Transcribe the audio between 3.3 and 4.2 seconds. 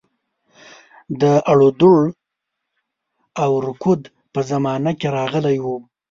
او رکود